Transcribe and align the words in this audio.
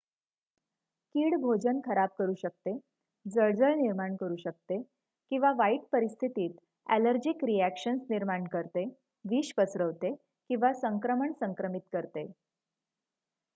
कीड 1.15 1.35
भोजन 1.41 1.79
खराब 1.79 2.09
करू 2.19 2.33
शकते 2.35 2.73
जळजळ 3.25 3.73
निर्माण 3.75 4.15
करू 4.15 4.35
शकते 4.35 4.81
किंवा 5.31 5.51
वाईट 5.57 5.81
परिस्थितीत 5.91 6.55
ॲलर्जीक 6.89 7.43
रिॲक्शन्स 7.43 8.01
निर्माण 8.09 8.47
करते 8.47 8.85
विष 9.25 9.51
पसरवते 9.57 10.13
किंवा 10.49 10.73
संक्रमण 10.73 11.33
संक्रमित 11.33 11.81
करते 11.93 12.25